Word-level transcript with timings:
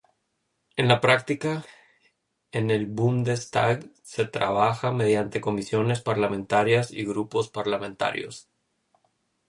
En 0.77 0.87
la 0.87 0.99
práctica, 0.99 1.63
en 2.51 2.71
el 2.71 2.87
Bundestag 2.87 3.87
se 4.01 4.25
trabaja 4.25 4.91
mediante 4.91 5.41
comisiones 5.41 6.01
parlamentarias 6.01 6.89
y 6.89 7.05
grupos 7.05 7.49
parlamentarios. 7.49 8.49